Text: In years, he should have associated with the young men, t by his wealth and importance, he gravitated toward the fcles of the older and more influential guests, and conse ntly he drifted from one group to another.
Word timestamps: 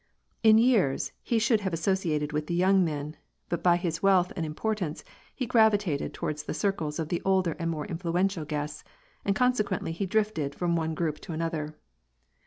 In 0.41 0.57
years, 0.57 1.11
he 1.21 1.37
should 1.37 1.59
have 1.61 1.73
associated 1.73 2.33
with 2.33 2.47
the 2.47 2.55
young 2.55 2.83
men, 2.83 3.17
t 3.51 3.55
by 3.57 3.77
his 3.77 4.01
wealth 4.01 4.33
and 4.35 4.43
importance, 4.43 5.03
he 5.35 5.45
gravitated 5.45 6.11
toward 6.11 6.39
the 6.39 6.53
fcles 6.53 6.97
of 6.99 7.09
the 7.09 7.21
older 7.23 7.55
and 7.59 7.69
more 7.69 7.85
influential 7.85 8.43
guests, 8.43 8.83
and 9.23 9.35
conse 9.35 9.63
ntly 9.63 9.91
he 9.91 10.07
drifted 10.07 10.55
from 10.55 10.75
one 10.75 10.95
group 10.95 11.19
to 11.19 11.33
another. 11.33 11.75